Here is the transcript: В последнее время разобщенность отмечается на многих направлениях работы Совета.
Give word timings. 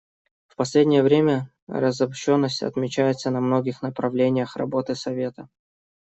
В 0.47 0.55
последнее 0.55 1.03
время 1.03 1.51
разобщенность 1.67 2.63
отмечается 2.63 3.29
на 3.29 3.39
многих 3.39 3.83
направлениях 3.83 4.55
работы 4.57 4.95
Совета. 4.95 5.47